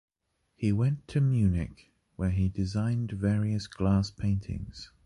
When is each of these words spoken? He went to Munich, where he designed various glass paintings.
He 0.55 0.71
went 0.71 1.07
to 1.09 1.21
Munich, 1.21 1.91
where 2.15 2.31
he 2.31 2.49
designed 2.49 3.11
various 3.11 3.67
glass 3.67 4.09
paintings. 4.09 4.89